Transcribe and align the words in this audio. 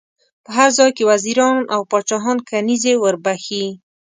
په 0.43 0.49
هر 0.57 0.69
ځای 0.77 0.89
کې 0.97 1.07
وزیران 1.11 1.57
او 1.73 1.81
پاچاهان 1.91 2.37
کنیزي 2.49 2.93
ور 2.97 3.15
بخښي. 3.23 3.65